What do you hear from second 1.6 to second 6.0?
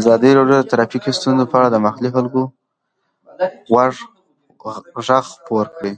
د محلي خلکو غږ خپور کړی.